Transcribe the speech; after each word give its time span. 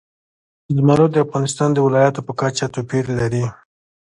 زمرد 0.75 1.09
د 1.13 1.17
افغانستان 1.25 1.69
د 1.73 1.77
ولایاتو 1.87 2.21
په 2.27 2.33
کچه 2.39 2.65
توپیر 2.75 3.05
لري. 3.19 3.45